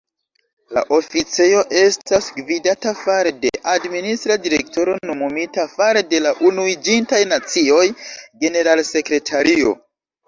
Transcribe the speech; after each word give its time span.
La 0.75 0.81
oficejo 0.95 1.59
estas 1.81 2.29
gvidata 2.37 2.93
fare 3.01 3.33
de 3.43 3.51
Administra 3.73 4.37
direktoro 4.47 4.95
nomumita 5.11 5.67
fare 5.77 6.03
de 6.15 6.23
la 6.27 6.33
Unuiĝintaj 6.51 7.21
Nacioj-generalsekretario. 7.35 9.77